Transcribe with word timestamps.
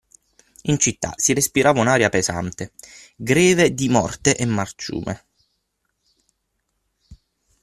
In 0.63 0.79
città 0.79 1.13
si 1.15 1.31
respirava 1.31 1.79
un’aria 1.79 2.09
pesante, 2.09 2.73
greve 3.15 3.71
di 3.71 3.87
morte 3.87 4.35
e 4.35 4.45
marciume. 4.45 5.25